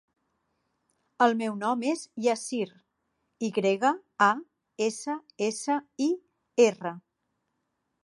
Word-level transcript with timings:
El 1.25 1.35
meu 1.41 1.57
nom 1.63 1.83
és 1.89 2.01
Yassir: 2.29 2.67
i 3.49 3.51
grega, 3.59 3.93
a, 4.31 4.33
essa, 4.89 5.21
essa, 5.53 5.81
i, 6.11 6.13
erra. 6.71 6.99